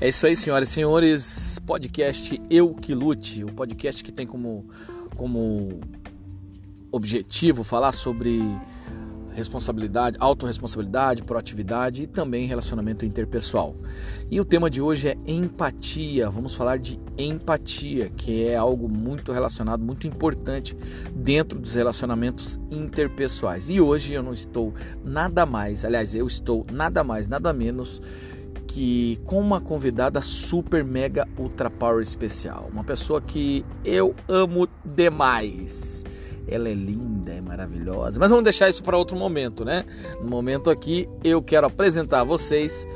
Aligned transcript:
É 0.00 0.08
isso 0.08 0.24
aí, 0.28 0.36
senhoras 0.36 0.68
e 0.68 0.72
senhores. 0.72 1.58
Podcast 1.66 2.40
Eu 2.48 2.72
Que 2.72 2.94
Lute, 2.94 3.42
o 3.42 3.52
podcast 3.52 4.04
que 4.04 4.12
tem 4.12 4.24
como, 4.24 4.64
como 5.16 5.80
objetivo 6.92 7.64
falar 7.64 7.90
sobre 7.90 8.40
responsabilidade, 9.32 10.16
autorresponsabilidade, 10.20 11.24
proatividade 11.24 12.04
e 12.04 12.06
também 12.06 12.46
relacionamento 12.46 13.04
interpessoal. 13.04 13.74
E 14.30 14.40
o 14.40 14.44
tema 14.44 14.70
de 14.70 14.80
hoje 14.80 15.08
é 15.08 15.16
empatia. 15.26 16.30
Vamos 16.30 16.54
falar 16.54 16.78
de 16.78 17.00
empatia, 17.18 18.08
que 18.08 18.46
é 18.46 18.54
algo 18.54 18.88
muito 18.88 19.32
relacionado, 19.32 19.84
muito 19.84 20.06
importante 20.06 20.76
dentro 21.12 21.58
dos 21.58 21.74
relacionamentos 21.74 22.56
interpessoais. 22.70 23.68
E 23.68 23.80
hoje 23.80 24.12
eu 24.12 24.22
não 24.22 24.32
estou 24.32 24.72
nada 25.04 25.44
mais, 25.44 25.84
aliás, 25.84 26.14
eu 26.14 26.28
estou 26.28 26.64
nada 26.70 27.02
mais, 27.02 27.26
nada 27.26 27.52
menos 27.52 28.00
que 28.78 29.20
com 29.24 29.40
uma 29.40 29.60
convidada 29.60 30.22
super 30.22 30.84
mega 30.84 31.26
ultra 31.36 31.68
power 31.68 32.00
especial, 32.00 32.70
uma 32.72 32.84
pessoa 32.84 33.20
que 33.20 33.66
eu 33.84 34.14
amo 34.28 34.68
demais. 34.84 36.04
Ela 36.46 36.68
é 36.68 36.74
linda, 36.74 37.32
é 37.32 37.40
maravilhosa. 37.40 38.20
Mas 38.20 38.30
vamos 38.30 38.44
deixar 38.44 38.70
isso 38.70 38.84
para 38.84 38.96
outro 38.96 39.16
momento, 39.16 39.64
né? 39.64 39.84
No 40.22 40.30
momento 40.30 40.70
aqui, 40.70 41.08
eu 41.24 41.42
quero 41.42 41.66
apresentar 41.66 42.20
a 42.20 42.24
vocês 42.24 42.86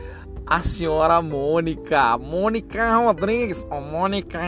a 0.46 0.62
senhora 0.62 1.20
Mônica. 1.22 2.18
Mônica 2.18 2.96
Rodrigues. 2.96 3.66
Oh, 3.70 3.80
Mônica. 3.80 4.40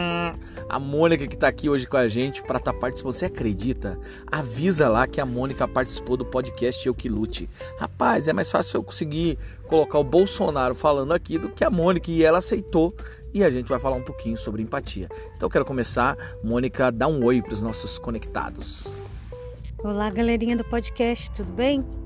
A 0.69 0.79
Mônica 0.79 1.27
que 1.27 1.35
está 1.35 1.49
aqui 1.49 1.69
hoje 1.69 1.87
com 1.87 1.97
a 1.97 2.09
gente 2.09 2.43
para 2.43 2.59
estar 2.59 2.73
tá 2.73 2.79
participando. 2.79 3.13
Você 3.13 3.27
acredita? 3.27 3.99
Avisa 4.31 4.89
lá 4.89 5.07
que 5.07 5.21
a 5.21 5.27
Mônica 5.27 5.67
participou 5.67 6.17
do 6.17 6.25
podcast 6.25 6.87
Eu 6.87 6.95
Que 6.95 7.09
Lute. 7.09 7.49
Rapaz, 7.79 8.29
é 8.29 8.33
mais 8.33 8.51
fácil 8.51 8.79
eu 8.79 8.83
conseguir 8.83 9.39
colocar 9.67 9.99
o 9.99 10.05
Bolsonaro 10.05 10.75
falando 10.75 11.13
aqui 11.13 11.39
do 11.39 11.49
que 11.49 11.65
a 11.65 11.71
Mônica 11.71 12.11
e 12.11 12.23
ela 12.23 12.39
aceitou 12.39 12.95
e 13.33 13.43
a 13.43 13.51
gente 13.51 13.69
vai 13.69 13.81
falar 13.81 13.97
um 13.97 14.03
pouquinho 14.03 14.39
sobre 14.39 14.63
empatia. 14.63 15.09
Então 15.37 15.47
eu 15.47 15.51
quero 15.51 15.65
começar, 15.65 16.17
Mônica, 16.43 16.93
dá 16.93 17.09
um 17.09 17.25
oi 17.25 17.43
para 17.43 17.53
os 17.53 17.63
nossos 17.63 17.99
conectados. 17.99 18.95
Olá, 19.83 20.09
galerinha 20.09 20.57
do 20.57 20.65
podcast, 20.65 21.31
tudo 21.33 21.53
bem? 21.53 22.04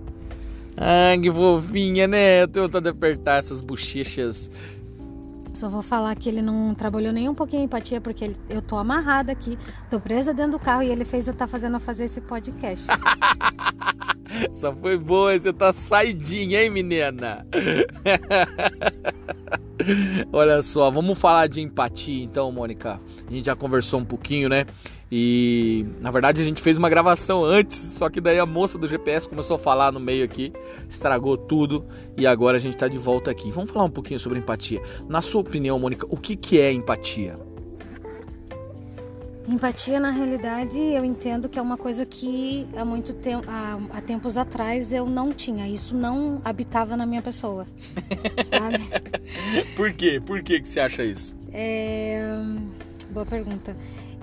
Ah, 0.81 1.17
que 1.21 1.31
fofinha, 1.31 2.07
né? 2.07 2.43
Eu 2.43 2.49
tô 2.49 2.63
tentando 2.63 2.89
apertar 2.89 3.39
essas 3.39 3.61
bochechas. 3.61 4.49
Só 5.53 5.69
vou 5.69 5.83
falar 5.83 6.15
que 6.15 6.29
ele 6.29 6.41
não 6.41 6.73
trabalhou 6.73 7.13
nem 7.13 7.29
um 7.29 7.35
pouquinho 7.35 7.63
em 7.63 7.65
empatia, 7.65 8.01
porque 8.01 8.27
ele, 8.27 8.37
eu 8.49 8.63
tô 8.63 8.77
amarrada 8.77 9.33
aqui, 9.33 9.59
tô 9.91 9.99
presa 9.99 10.33
dentro 10.33 10.53
do 10.53 10.59
carro 10.61 10.85
e 10.85 10.89
ele 10.89 11.05
fez 11.05 11.27
eu 11.27 11.33
estar 11.33 11.47
tá 11.47 11.51
fazendo 11.51 11.81
fazer 11.81 12.05
esse 12.05 12.21
podcast. 12.21 12.87
Só 14.55 14.73
foi 14.73 14.97
boa, 14.97 15.37
você 15.37 15.53
tá 15.53 15.73
saidinha, 15.73 16.63
hein, 16.63 16.71
menina? 16.71 17.45
Olha 20.33 20.61
só, 20.63 20.91
vamos 20.91 21.19
falar 21.19 21.47
de 21.47 21.61
empatia 21.61 22.23
então, 22.23 22.51
Mônica. 22.53 23.01
A 23.27 23.33
gente 23.33 23.47
já 23.47 23.57
conversou 23.57 24.01
um 24.01 24.05
pouquinho, 24.05 24.49
né? 24.49 24.65
E 25.11 25.87
na 26.01 26.11
verdade 26.11 26.43
a 26.43 26.45
gente 26.45 26.61
fez 26.61 26.77
uma 26.77 26.91
gravação 26.91 27.43
antes, 27.43 27.77
só 27.77 28.11
que 28.11 28.21
daí 28.21 28.39
a 28.39 28.45
moça 28.45 28.79
do 28.79 28.87
GPS 28.87 29.27
começou 29.27 29.57
a 29.57 29.59
falar 29.59 29.91
no 29.91 29.99
meio 29.99 30.23
aqui, 30.23 30.53
estragou 30.87 31.37
tudo 31.37 31.87
e 32.17 32.27
agora 32.27 32.59
a 32.59 32.61
gente 32.61 32.75
está 32.75 32.89
de 32.89 32.99
volta 32.99 33.31
aqui. 33.31 33.51
Vamos 33.51 33.71
falar 33.71 33.87
um 33.87 33.91
pouquinho 33.91 34.21
sobre 34.21 34.39
empatia. 34.39 34.83
Na 35.09 35.23
sua 35.23 35.41
opinião, 35.41 35.79
Mônica, 35.79 36.07
o 36.11 36.17
que, 36.17 36.37
que 36.37 36.61
é 36.61 36.71
empatia? 36.71 37.48
Empatia, 39.49 39.99
na 39.99 40.11
realidade, 40.11 40.79
eu 40.79 41.03
entendo 41.03 41.49
que 41.49 41.59
é 41.59 41.63
uma 41.63 41.79
coisa 41.79 42.05
que 42.05 42.69
há 42.77 42.85
muito 42.85 43.15
tempo, 43.15 43.47
há, 43.49 43.79
há 43.97 44.01
tempos 44.03 44.37
atrás 44.37 44.93
eu 44.93 45.07
não 45.07 45.33
tinha. 45.33 45.67
Isso 45.67 45.97
não 45.97 46.39
habitava 46.45 46.99
na 46.99 47.07
minha 47.07 47.23
pessoa, 47.23 47.67
sabe? 48.51 49.65
Por 49.75 49.91
quê? 49.95 50.21
Por 50.21 50.43
que 50.43 50.61
que 50.61 50.69
você 50.69 50.81
acha 50.81 51.03
isso? 51.03 51.35
É... 51.51 52.23
Boa 53.11 53.25
pergunta. 53.25 53.75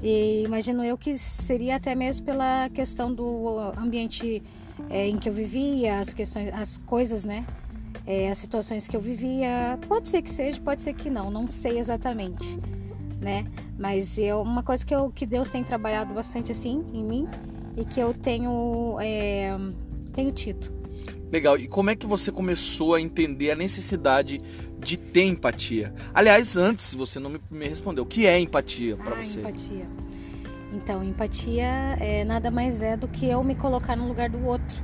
E 0.04 0.44
imagino 0.44 0.84
eu 0.84 0.96
que 0.96 1.18
seria 1.18 1.78
até 1.78 1.96
mesmo 1.96 2.24
pela 2.24 2.70
questão 2.70 3.12
do 3.12 3.58
ambiente 3.76 4.44
é, 4.92 5.08
em 5.08 5.18
que 5.18 5.28
eu 5.28 5.34
vivia, 5.34 6.02
as 6.02 6.14
questões, 6.14 6.54
as 6.54 6.78
coisas, 6.78 7.26
né? 7.26 7.44
É, 8.06 8.30
as 8.30 8.38
situações 8.38 8.88
que 8.88 8.96
eu 8.96 9.02
vivia. 9.02 9.80
Pode 9.88 10.08
ser 10.08 10.22
que 10.22 10.30
seja, 10.30 10.62
pode 10.62 10.84
ser 10.84 10.94
que 10.94 11.10
não, 11.10 11.32
não 11.32 11.50
sei 11.50 11.80
exatamente 11.80 12.60
né? 13.26 13.46
Mas 13.78 14.18
é 14.18 14.34
uma 14.34 14.64
coisa 14.64 14.86
que, 14.86 14.96
eu, 14.96 15.12
que 15.12 15.26
Deus 15.26 15.50
tem 15.50 15.64
trabalhado 15.64 16.14
bastante 16.14 16.52
assim 16.52 16.84
em 16.94 17.04
mim 17.04 17.28
e 17.76 17.84
que 17.84 18.00
eu 18.00 18.14
tenho, 18.14 18.98
é, 19.02 19.56
tenho 20.14 20.32
tido. 20.32 20.74
Legal. 21.32 21.58
E 21.58 21.68
como 21.68 21.90
é 21.90 21.96
que 21.96 22.06
você 22.06 22.32
começou 22.32 22.96
a 22.96 23.02
entender 23.02 23.52
a 23.52 23.56
necessidade 23.56 24.42
de 24.80 24.96
ter 24.96 25.24
empatia? 25.24 25.94
Aliás, 26.14 26.56
antes 26.56 26.96
você 26.96 27.20
não 27.20 27.34
me 27.50 27.68
respondeu. 27.68 28.04
O 28.04 28.08
que 28.08 28.26
é 28.26 28.40
empatia 28.40 28.96
para 28.96 29.14
ah, 29.14 29.24
você? 29.24 29.40
Empatia. 29.42 29.88
Então, 30.74 31.04
empatia 31.04 31.66
é 32.00 32.24
nada 32.24 32.52
mais 32.52 32.82
é 32.82 32.96
do 32.96 33.08
que 33.08 33.28
eu 33.28 33.44
me 33.44 33.56
colocar 33.56 33.96
no 33.96 34.08
lugar 34.08 34.30
do 34.30 34.46
outro, 34.46 34.84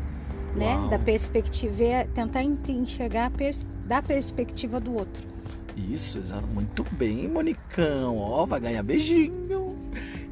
né? 0.55 0.87
Da 0.89 0.97
perspectiva, 0.97 1.83
é 1.83 2.03
tentar 2.05 2.43
enxergar 2.43 3.29
pers 3.31 3.65
da 3.85 4.01
perspectiva 4.01 4.79
do 4.79 4.93
outro. 4.93 5.30
Isso, 5.75 6.17
exato. 6.17 6.47
Muito 6.47 6.85
bem, 6.91 7.27
Monicão. 7.27 8.17
Ó, 8.17 8.45
vai 8.45 8.59
ganhar 8.59 8.83
beijinho. 8.83 9.75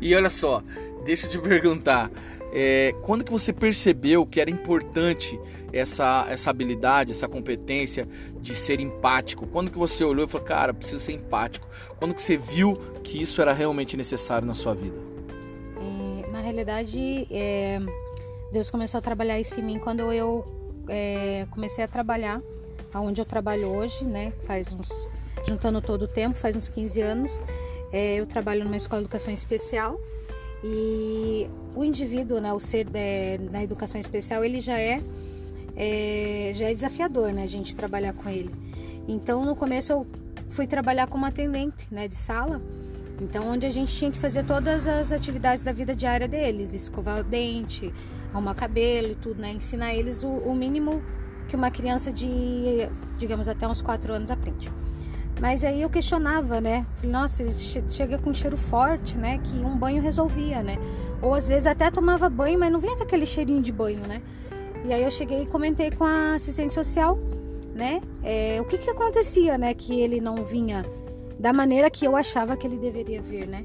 E 0.02 0.16
olha 0.16 0.30
só, 0.30 0.64
deixa 1.06 1.26
eu 1.26 1.30
te 1.30 1.40
perguntar. 1.40 2.12
É, 2.52 2.96
quando 3.02 3.24
que 3.24 3.32
você 3.32 3.54
percebeu 3.54 4.26
que 4.26 4.42
era 4.42 4.50
importante 4.50 5.40
essa, 5.72 6.26
essa 6.30 6.50
habilidade, 6.50 7.12
essa 7.12 7.28
competência 7.28 8.08
de 8.42 8.56
ser 8.56 8.80
empático? 8.80 9.46
Quando 9.48 9.70
que 9.70 9.78
você 9.78 10.04
olhou 10.04 10.26
e 10.26 10.30
falou, 10.30 10.48
cara, 10.48 10.74
preciso 10.74 11.00
ser 11.00 11.14
empático? 11.14 11.68
Quando 11.98 12.14
que 12.14 12.24
você 12.24 12.38
viu 12.38 12.74
que 13.04 13.22
isso 13.22 13.42
era 13.42 13.54
realmente 13.54 13.96
necessário 13.96 14.48
na 14.48 14.56
sua 14.56 14.74
vida? 14.74 14.98
É, 15.78 16.32
na 16.32 16.42
realidade, 16.42 17.28
é, 17.30 17.80
Deus 18.52 18.70
começou 18.72 18.98
a 18.98 19.02
trabalhar 19.02 19.40
isso 19.40 19.60
em 19.60 19.64
mim 19.64 19.80
quando 19.80 20.12
eu 20.12 20.46
é, 20.88 21.46
comecei 21.52 21.84
a 21.84 21.88
trabalhar, 21.88 22.42
aonde 22.94 23.22
eu 23.22 23.26
trabalho 23.26 23.76
hoje, 23.76 24.04
né? 24.04 24.34
Faz 24.46 24.72
uns 24.74 25.08
juntando 25.48 25.82
todo 25.82 26.04
o 26.04 26.08
tempo, 26.08 26.38
faz 26.38 26.56
uns 26.56 26.70
15 26.70 27.02
anos. 27.02 27.44
É, 27.92 28.16
eu 28.16 28.26
trabalho 28.26 28.64
numa 28.64 28.78
escola 28.78 29.02
de 29.02 29.06
educação 29.06 29.34
especial 29.34 30.00
e 30.64 31.50
o 31.76 31.84
indivíduo, 31.84 32.40
né, 32.40 32.52
o 32.52 32.60
ser 32.60 32.88
é, 32.94 33.40
na 33.52 33.64
educação 33.64 34.00
especial, 34.00 34.44
ele 34.44 34.60
já 34.60 34.78
é, 34.80 35.02
é, 35.76 36.52
já 36.54 36.70
é 36.70 36.74
desafiador, 36.74 37.32
né, 37.32 37.44
a 37.44 37.48
gente 37.48 37.76
trabalhar 37.76 38.14
com 38.14 38.30
ele. 38.30 38.54
Então, 39.08 39.46
no 39.46 39.56
começo 39.56 39.92
eu 39.92 40.08
fui 40.50 40.68
trabalhar 40.68 41.08
como 41.08 41.26
atendente, 41.26 41.88
né, 41.90 42.08
de 42.08 42.16
sala. 42.16 42.62
Então, 43.22 43.50
onde 43.50 43.66
a 43.66 43.70
gente 43.70 43.94
tinha 43.94 44.12
que 44.12 44.18
fazer 44.18 44.46
todas 44.46 44.88
as 44.88 45.12
atividades 45.12 45.64
da 45.64 45.74
vida 45.74 45.96
diária 45.96 46.28
deles, 46.28 46.72
escovar 46.74 47.20
o 47.20 47.24
dente, 47.24 47.94
arrumar 48.34 48.56
cabelo 48.56 49.12
e 49.12 49.16
tudo, 49.16 49.42
né, 49.42 49.52
ensinar 49.52 49.94
eles 49.94 50.24
o, 50.24 50.28
o 50.28 50.56
mínimo 50.56 51.02
que 51.48 51.56
uma 51.56 51.72
criança 51.72 52.12
de, 52.12 52.88
digamos, 53.18 53.50
até 53.50 53.68
uns 53.68 53.82
4 53.82 54.14
anos 54.14 54.32
aprende. 54.32 54.72
Mas 55.40 55.64
aí 55.64 55.82
eu 55.82 55.90
questionava, 55.90 56.60
né? 56.60 56.86
Nossa, 57.02 57.42
ele 57.42 57.52
chega 57.52 58.18
com 58.18 58.32
um 58.32 58.34
cheiro 58.34 58.58
forte, 58.58 59.18
né? 59.18 59.40
Que 59.40 59.56
um 59.60 59.78
banho 59.78 60.02
resolvia, 60.02 60.62
né? 60.62 60.78
Ou 61.22 61.34
às 61.34 61.48
vezes 61.48 61.66
até 61.66 61.90
tomava 61.90 62.30
banho, 62.30 62.60
mas 62.60 62.72
não 62.72 62.80
vinha 62.80 62.94
aquele 63.02 63.26
cheirinho 63.26 63.62
de 63.62 63.72
banho, 63.72 64.02
né? 64.02 64.22
E 64.86 64.94
aí 64.94 65.02
eu 65.02 65.12
cheguei 65.12 65.44
e 65.44 65.46
comentei 65.46 65.92
com 65.92 66.04
a 66.04 66.34
assistente 66.36 66.74
social, 66.74 67.18
né? 67.74 68.02
É, 68.24 68.60
o 68.60 68.66
que 68.66 68.78
que 68.78 68.90
acontecia, 68.90 69.58
né? 69.58 69.74
Que 69.74 70.02
ele 70.02 70.20
não 70.20 70.44
vinha 70.44 70.86
da 71.40 71.54
maneira 71.54 71.90
que 71.90 72.06
eu 72.06 72.18
achava 72.18 72.58
que 72.58 72.68
ele 72.68 72.78
deveria 72.78 73.22
vir, 73.22 73.48
né? 73.48 73.64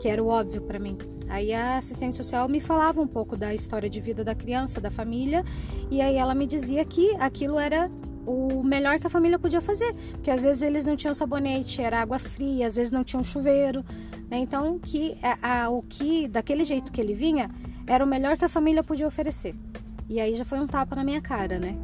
Que 0.00 0.08
era 0.08 0.22
o 0.22 0.28
óbvio 0.28 0.62
para 0.62 0.78
mim. 0.78 0.96
Aí 1.28 1.52
a 1.52 1.78
assistente 1.78 2.16
social 2.16 2.48
me 2.48 2.60
falava 2.60 3.00
um 3.00 3.06
pouco 3.06 3.36
da 3.36 3.54
história 3.54 3.88
de 3.88 4.00
vida 4.00 4.24
da 4.24 4.34
criança, 4.34 4.80
da 4.80 4.90
família, 4.90 5.44
e 5.90 6.00
aí 6.00 6.16
ela 6.16 6.34
me 6.34 6.46
dizia 6.46 6.84
que 6.84 7.14
aquilo 7.16 7.58
era 7.58 7.90
o 8.26 8.62
melhor 8.62 8.98
que 8.98 9.06
a 9.06 9.10
família 9.10 9.38
podia 9.38 9.60
fazer, 9.60 9.94
porque 10.12 10.30
às 10.30 10.42
vezes 10.42 10.62
eles 10.62 10.84
não 10.84 10.96
tinham 10.96 11.14
sabonete, 11.14 11.80
era 11.80 12.00
água 12.00 12.18
fria, 12.18 12.66
às 12.66 12.76
vezes 12.76 12.92
não 12.92 13.02
tinham 13.02 13.22
chuveiro, 13.22 13.84
né? 14.30 14.38
Então 14.38 14.78
que 14.78 15.16
a, 15.22 15.64
a, 15.64 15.70
o 15.70 15.82
que 15.82 16.28
daquele 16.28 16.64
jeito 16.64 16.92
que 16.92 17.00
ele 17.00 17.14
vinha 17.14 17.50
era 17.86 18.04
o 18.04 18.06
melhor 18.06 18.36
que 18.36 18.44
a 18.44 18.48
família 18.48 18.82
podia 18.82 19.06
oferecer. 19.06 19.54
E 20.08 20.20
aí 20.20 20.34
já 20.34 20.44
foi 20.44 20.58
um 20.58 20.66
tapa 20.66 20.94
na 20.96 21.04
minha 21.04 21.20
cara, 21.20 21.58
né? 21.58 21.76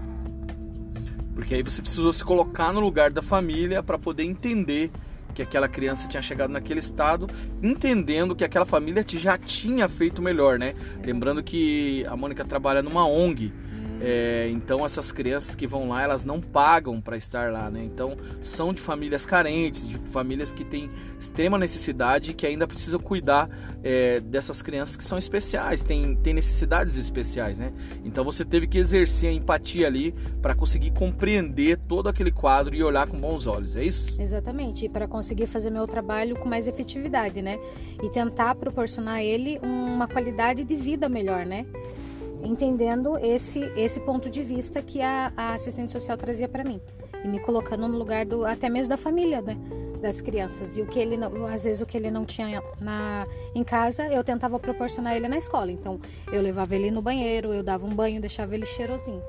Porque 1.35 1.55
aí 1.55 1.63
você 1.63 1.83
precisou 1.83 2.13
se 2.13 2.25
colocar 2.25 2.73
no 2.73 2.81
lugar 2.81 3.11
da 3.11 3.23
família 3.23 3.83
para 3.83 3.99
poder 3.99 4.25
entender 4.25 4.91
que 5.35 5.43
aquela 5.43 5.69
criança 5.69 6.09
tinha 6.09 6.23
chegado 6.23 6.51
naquele 6.51 6.81
estado, 6.81 7.29
entendendo 7.63 8.35
que 8.35 8.43
aquela 8.43 8.65
família 8.65 9.05
já 9.07 9.37
tinha 9.37 9.87
feito 9.87 10.23
melhor, 10.23 10.59
né? 10.59 10.75
É. 11.03 11.07
Lembrando 11.07 11.43
que 11.43 12.07
a 12.09 12.17
Mônica 12.17 12.43
trabalha 12.43 12.83
numa 12.83 13.07
ONG 13.07 13.53
É, 14.09 14.49
então 14.51 14.85
essas 14.85 15.11
crianças 15.11 15.57
que 15.57 15.67
vão 15.67 15.89
lá, 15.89 16.01
elas 16.01 16.25
não 16.25 16.41
pagam 16.41 17.01
para 17.01 17.17
estar 17.17 17.51
lá, 17.51 17.69
né? 17.69 17.83
Então 17.83 18.17
são 18.41 18.73
de 18.73 18.81
famílias 18.81 19.27
carentes, 19.27 19.85
de 19.85 19.99
famílias 19.99 20.53
que 20.53 20.65
têm 20.65 20.89
extrema 21.19 21.59
necessidade 21.59 22.31
e 22.31 22.35
que 22.35 22.47
ainda 22.47 22.69
precisam 22.69 23.01
cuidar 23.01 23.51
é, 23.83 24.21
dessas 24.21 24.63
crianças 24.63 24.97
que 24.97 25.05
são 25.05 25.19
especiais, 25.19 25.83
têm, 25.83 26.15
têm 26.15 26.35
necessidades 26.35 26.97
especiais, 26.97 27.59
né? 27.59 27.73
Então 28.05 28.23
você 28.23 28.45
teve 28.45 28.69
que 28.69 28.79
exercer 28.79 29.29
a 29.31 29.33
empatia 29.33 29.89
ali 29.89 30.15
para 30.41 30.55
conseguir 30.55 30.93
compreender 30.93 31.77
todo 31.77 32.09
aquele 32.09 32.31
quadro 32.31 32.77
e 32.77 32.85
olhar 32.85 33.09
com 33.09 33.19
bons 33.19 33.49
olhos, 33.49 33.75
é 33.75 33.83
isso? 33.83 34.23
Exatamente, 34.23 34.89
para 34.89 35.09
conseguir 35.09 35.49
fazer 35.49 35.71
meu 35.71 35.85
trabalho 35.85 36.37
com 36.37 36.49
mais 36.49 36.69
efetividade, 36.69 37.43
né? 37.43 37.59
E 38.01 38.09
tentar 38.09 38.55
proporcionar 38.55 39.17
a 39.17 39.25
ele 39.25 39.59
uma 39.65 40.07
qualidade 40.07 40.63
de 40.63 40.77
vida 40.77 41.09
melhor, 41.09 41.45
né? 41.45 41.67
Entendendo 42.47 43.19
esse 43.19 43.61
esse 43.77 44.01
ponto 44.01 44.31
de 44.31 44.43
vista 44.43 44.81
que 44.83 45.03
a, 45.03 45.33
a 45.37 45.55
assistente 45.55 45.93
social 45.93 46.17
trazia 46.17 46.49
para 46.49 46.65
mim 46.65 46.81
e 47.25 47.29
me 47.29 47.41
colocando 47.41 47.89
no 47.89 47.99
lugar 47.99 48.25
do 48.25 48.45
até 48.45 48.69
mesmo 48.69 48.91
da 48.91 48.97
família, 48.97 49.43
né, 49.43 49.57
das 50.01 50.21
crianças 50.21 50.77
e 50.77 50.83
o 50.83 50.87
que 50.87 50.99
ele 50.99 51.17
não, 51.17 51.47
às 51.47 51.65
vezes 51.65 51.81
o 51.81 51.87
que 51.87 51.97
ele 51.97 52.11
não 52.11 52.25
tinha 52.25 52.63
na 52.81 53.27
em 53.55 53.65
casa 53.65 54.07
eu 54.09 54.23
tentava 54.23 54.59
proporcionar 54.59 55.17
ele 55.17 55.29
na 55.29 55.37
escola. 55.37 55.71
Então 55.71 56.01
eu 56.33 56.41
levava 56.41 56.75
ele 56.75 56.91
no 56.91 57.03
banheiro, 57.03 57.53
eu 57.53 57.63
dava 57.63 57.87
um 57.87 57.95
banho, 57.95 58.21
deixava 58.21 58.55
ele 58.55 58.67
cheirosinho. 58.67 59.23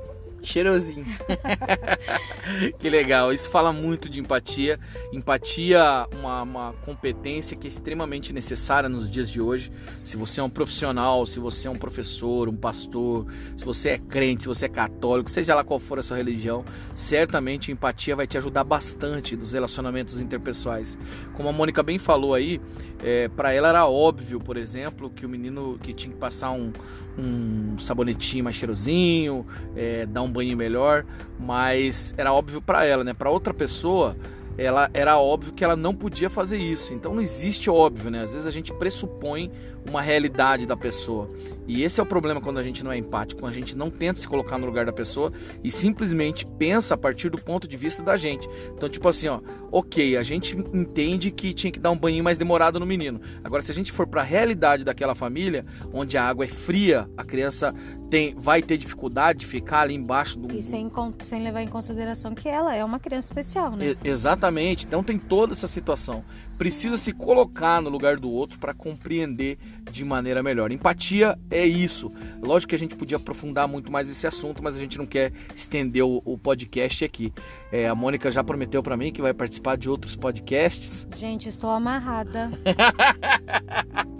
Cheirosinho. 0.48 1.06
que 2.80 2.90
legal. 2.90 3.34
Isso 3.34 3.50
fala 3.50 3.74
muito 3.74 4.10
de 4.10 4.20
empatia. 4.20 4.80
Empatia, 5.12 6.08
uma, 6.18 6.42
uma 6.44 6.74
competência 6.86 7.58
que 7.58 7.68
é 7.68 7.70
extremamente 7.70 8.34
necessária 8.34 8.88
nos 8.88 9.10
dias 9.10 9.30
de 9.30 9.42
hoje. 9.42 9.72
Se 10.04 10.16
você 10.16 10.40
é 10.40 10.44
um 10.44 10.50
profissional, 10.50 11.26
se 11.26 11.40
você 11.40 11.68
é 11.68 11.72
um 11.72 11.78
professor, 11.78 12.48
um 12.48 12.56
pastor, 12.56 13.28
se 13.56 13.66
você 13.66 13.90
é 13.90 13.98
crente, 13.98 14.44
se 14.44 14.48
você 14.48 14.66
é 14.66 14.70
católico, 14.70 15.30
seja 15.30 15.54
lá 15.54 15.64
qual 15.64 15.80
for 15.80 16.00
a 16.00 16.02
sua 16.02 16.18
religião, 16.18 16.64
certamente 16.96 17.72
empatia 17.72 18.16
vai 18.16 18.26
te 18.26 18.38
ajudar 18.38 18.64
bastante 18.64 19.36
nos 19.36 19.54
relacionamentos 19.54 20.22
interpessoais. 20.22 20.98
Como 21.34 21.50
a 21.50 21.52
Mônica 21.52 21.84
bem 21.84 21.98
falou 21.98 22.34
aí, 22.34 22.62
é, 23.04 23.28
para 23.28 23.54
ela 23.54 23.70
era 23.70 23.86
óbvio, 23.86 24.40
por 24.40 24.58
exemplo, 24.58 25.10
que 25.10 25.26
o 25.26 25.30
menino 25.30 25.78
que 25.82 25.94
tinha 25.94 26.14
que 26.14 26.20
passar 26.20 26.52
um, 26.52 26.72
um 27.18 27.78
sabonetinho 27.78 28.44
mais 28.44 28.56
cheirosinho, 28.56 29.46
é, 29.76 30.06
dar 30.06 30.22
um 30.22 30.32
banho 30.38 30.56
melhor, 30.56 31.06
mas 31.40 32.14
era 32.18 32.32
óbvio 32.32 32.62
para 32.62 32.86
ela, 32.86 33.04
né? 33.04 33.14
Para 33.14 33.30
outra 33.30 33.54
pessoa, 33.54 34.16
ela 34.58 34.90
era 34.94 35.18
óbvio 35.20 35.54
que 35.54 35.64
ela 35.64 35.76
não 35.76 35.94
podia 35.94 36.30
fazer 36.30 36.58
isso. 36.58 36.94
Então 36.94 37.14
não 37.14 37.22
existe 37.22 37.70
óbvio, 37.70 38.10
né? 38.10 38.24
Às 38.24 38.34
vezes 38.34 38.48
a 38.48 38.52
gente 38.52 38.74
pressupõe 38.74 39.52
uma 39.88 40.02
realidade 40.02 40.66
da 40.66 40.76
pessoa. 40.76 41.30
E 41.68 41.84
esse 41.84 42.00
é 42.00 42.04
o 42.04 42.06
problema 42.06 42.42
quando 42.42 42.58
a 42.58 42.64
gente 42.64 42.84
não 42.84 42.92
é 42.92 42.98
empático, 42.98 43.42
quando 43.42 43.52
a 43.52 43.56
gente 43.56 43.78
não 43.78 43.90
tenta 43.90 44.20
se 44.20 44.28
colocar 44.28 44.58
no 44.58 44.66
lugar 44.66 44.86
da 44.86 44.94
pessoa 44.94 45.32
e 45.64 45.72
simplesmente 45.72 46.46
pensa 46.46 46.96
a 46.96 46.98
partir 46.98 47.30
do 47.30 47.38
ponto 47.38 47.68
de 47.68 47.78
vista 47.78 48.02
da 48.02 48.18
gente. 48.18 48.50
Então, 48.76 48.90
tipo 48.90 49.08
assim, 49.08 49.28
ó, 49.28 49.40
OK, 49.72 50.18
a 50.18 50.24
gente 50.24 50.58
entende 50.74 51.30
que 51.30 51.54
tinha 51.54 51.72
que 51.72 51.80
dar 51.80 51.92
um 51.92 51.98
banho 51.98 52.24
mais 52.24 52.38
demorado 52.38 52.80
no 52.80 52.86
menino. 52.86 53.22
Agora 53.44 53.62
se 53.62 53.72
a 53.72 53.76
gente 53.76 53.92
for 53.92 54.08
para 54.08 54.22
a 54.22 54.24
realidade 54.24 54.84
daquela 54.84 55.14
família, 55.14 55.66
onde 55.94 56.18
a 56.18 56.24
água 56.24 56.46
é 56.46 56.48
fria, 56.48 57.10
a 57.16 57.24
criança 57.24 57.74
tem, 58.10 58.34
vai 58.38 58.62
ter 58.62 58.78
dificuldade 58.78 59.40
de 59.40 59.46
ficar 59.46 59.82
ali 59.82 59.94
embaixo 59.94 60.40
do. 60.40 60.54
E 60.54 60.62
sem, 60.62 60.90
sem 61.22 61.44
levar 61.44 61.62
em 61.62 61.68
consideração 61.68 62.34
que 62.34 62.48
ela 62.48 62.76
é 62.76 62.84
uma 62.84 63.00
criança 63.00 63.28
especial, 63.28 63.76
né? 63.76 63.96
E, 64.04 64.10
exatamente. 64.10 64.47
Então 64.86 65.04
tem 65.04 65.18
toda 65.18 65.54
essa 65.54 65.68
situação. 65.68 66.24
Precisa 66.58 66.98
se 66.98 67.14
colocar 67.14 67.82
no 67.82 67.90
lugar 67.90 68.18
do 68.18 68.30
outro 68.30 68.58
para 68.58 68.74
compreender 68.74 69.58
de 69.92 70.04
maneira 70.04 70.42
melhor. 70.42 70.72
Empatia 70.72 71.38
é 71.52 71.66
isso. 71.66 72.12
Lógico 72.42 72.70
que 72.70 72.76
a 72.76 72.80
gente 72.80 72.96
podia 72.96 73.18
aprofundar 73.18 73.68
muito 73.68 73.92
mais 73.92 74.10
esse 74.10 74.26
assunto, 74.26 74.64
mas 74.64 74.76
a 74.76 74.80
gente 74.80 74.98
não 74.98 75.06
quer 75.06 75.32
estender 75.56 76.04
o, 76.04 76.22
o 76.26 76.38
podcast 76.38 77.06
aqui. 77.06 77.32
É, 77.72 77.88
a 77.88 77.96
Mônica 77.96 78.32
já 78.32 78.44
prometeu 78.44 78.82
para 78.82 78.98
mim 78.98 79.12
que 79.12 79.22
vai 79.22 79.34
participar 79.34 79.78
de 79.78 79.90
outros 79.90 80.16
podcasts. 80.16 81.08
Gente, 81.16 81.48
estou 81.48 81.70
amarrada. 81.70 82.52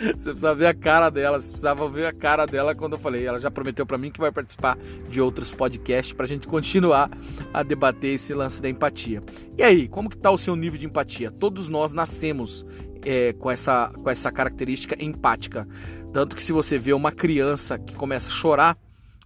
Você 0.00 0.30
precisava 0.30 0.54
ver 0.54 0.66
a 0.66 0.74
cara 0.74 1.10
dela, 1.10 1.38
você 1.38 1.50
precisava 1.50 1.88
ver 1.88 2.06
a 2.06 2.12
cara 2.12 2.46
dela 2.46 2.74
quando 2.74 2.94
eu 2.94 2.98
falei. 2.98 3.26
Ela 3.26 3.38
já 3.38 3.50
prometeu 3.50 3.84
para 3.84 3.98
mim 3.98 4.10
que 4.10 4.20
vai 4.20 4.32
participar 4.32 4.78
de 5.08 5.20
outros 5.20 5.52
podcasts 5.52 6.12
para 6.12 6.24
a 6.24 6.28
gente 6.28 6.48
continuar 6.48 7.10
a 7.52 7.62
debater 7.62 8.14
esse 8.14 8.32
lance 8.32 8.62
da 8.62 8.68
empatia. 8.68 9.22
E 9.58 9.62
aí, 9.62 9.88
como 9.88 10.08
que 10.08 10.16
tá 10.16 10.30
o 10.30 10.38
seu 10.38 10.56
nível 10.56 10.78
de 10.78 10.86
empatia? 10.86 11.30
Todos 11.30 11.68
nós 11.68 11.92
nascemos 11.92 12.64
é, 13.02 13.34
com, 13.34 13.50
essa, 13.50 13.90
com 14.02 14.08
essa 14.08 14.32
característica 14.32 14.96
empática. 15.02 15.68
Tanto 16.12 16.34
que 16.34 16.42
se 16.42 16.52
você 16.52 16.78
vê 16.78 16.92
uma 16.92 17.12
criança 17.12 17.78
que 17.78 17.94
começa 17.94 18.28
a 18.28 18.32
chorar, 18.32 18.78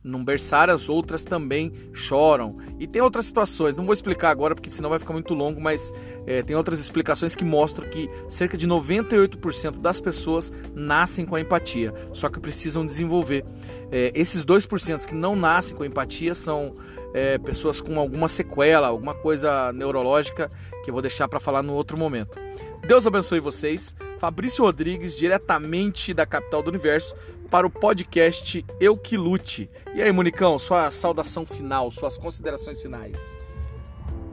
num 0.05 0.23
berçário, 0.23 0.75
as 0.75 0.91
outras 0.91 1.25
também 1.25 1.73
choram. 1.95 2.59
E 2.79 2.87
tem 2.87 3.01
outras 3.01 3.25
situações, 3.25 3.75
não 3.75 3.87
vou 3.87 3.95
explicar 3.95 4.31
agora 4.31 4.55
porque 4.55 4.71
senão 4.71 4.91
vai 4.91 4.99
ficar 4.99 5.15
muito 5.15 5.33
longo, 5.33 5.61
mas 5.61 5.91
é, 6.27 6.43
tem 6.43 6.55
outras 6.55 6.79
explicações 6.79 7.35
que 7.35 7.45
mostram 7.45 7.89
que 7.89 8.11
cerca 8.29 8.57
de 8.57 8.69
98% 8.69 9.79
das 9.79 10.01
pessoas 10.01 10.53
nascem 10.75 11.25
com 11.25 11.35
a 11.35 11.41
empatia, 11.41 11.95
só 12.13 12.29
que 12.29 12.39
precisam 12.39 12.85
desenvolver. 12.85 13.45
É, 13.91 14.13
esses 14.15 14.45
2% 14.45 15.07
que 15.07 15.15
não 15.15 15.35
nascem 15.35 15.75
com 15.75 15.85
empatia 15.85 16.35
são 16.35 16.75
é, 17.15 17.39
pessoas 17.39 17.81
com 17.81 17.99
alguma 17.99 18.29
sequela, 18.29 18.89
alguma 18.89 19.15
coisa 19.15 19.73
neurológica 19.73 20.51
que 20.85 20.91
eu 20.91 20.93
vou 20.93 21.01
deixar 21.01 21.29
para 21.29 21.41
falar 21.41 21.63
no 21.63 21.73
outro 21.73 21.97
momento. 21.97 22.39
Deus 22.87 23.07
abençoe 23.07 23.41
vocês. 23.41 23.97
Fabrício 24.19 24.63
Rodrigues, 24.63 25.17
diretamente 25.17 26.13
da 26.13 26.27
capital 26.27 26.63
do 26.63 26.69
universo, 26.69 27.15
para 27.51 27.67
o 27.67 27.71
podcast 27.71 28.65
Eu 28.79 28.95
Que 28.95 29.17
Lute. 29.17 29.71
E 29.95 30.03
aí, 30.03 30.13
Monicão, 30.13 30.59
sua 30.59 30.91
saudação 30.91 31.47
final, 31.47 31.91
suas 31.91 32.19
considerações 32.19 32.83
finais. 32.83 33.39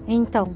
Então, 0.05 0.53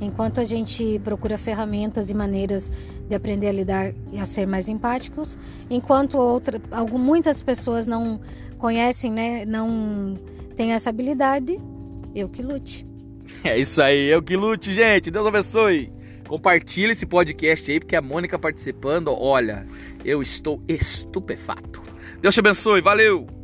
enquanto 0.00 0.40
a 0.40 0.44
gente 0.44 0.98
procura 1.04 1.36
ferramentas 1.36 2.08
e 2.08 2.14
maneiras 2.14 2.70
de 3.06 3.14
aprender 3.14 3.48
a 3.48 3.52
lidar 3.52 3.92
e 4.10 4.18
a 4.18 4.24
ser 4.24 4.46
mais 4.46 4.66
empáticos, 4.66 5.36
enquanto 5.68 6.16
outra, 6.16 6.60
algumas, 6.70 7.06
muitas 7.06 7.42
pessoas 7.42 7.86
não 7.86 8.18
conhecem, 8.56 9.12
né, 9.12 9.44
não 9.44 10.18
têm 10.56 10.72
essa 10.72 10.88
habilidade, 10.88 11.60
eu 12.14 12.30
que 12.30 12.40
lute. 12.40 12.86
É 13.44 13.58
isso 13.58 13.82
aí, 13.82 14.06
eu 14.06 14.22
que 14.22 14.36
lute, 14.36 14.72
gente. 14.72 15.10
Deus 15.10 15.26
abençoe. 15.26 15.99
Compartilhe 16.30 16.92
esse 16.92 17.06
podcast 17.06 17.72
aí, 17.72 17.80
porque 17.80 17.96
a 17.96 18.00
Mônica 18.00 18.38
participando, 18.38 19.08
olha, 19.08 19.66
eu 20.04 20.22
estou 20.22 20.62
estupefato. 20.68 21.82
Deus 22.22 22.32
te 22.32 22.38
abençoe, 22.38 22.80
valeu! 22.80 23.39